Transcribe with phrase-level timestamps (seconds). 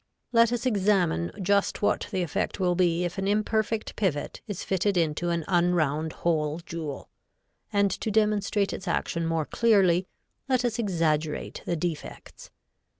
[0.31, 4.97] Let us examine just what the effect will be if an imperfect pivot is fitted
[4.97, 7.07] into an unround hole jewel,
[7.71, 10.07] and to demonstrate its action more clearly
[10.49, 12.49] let us exaggerate the defects.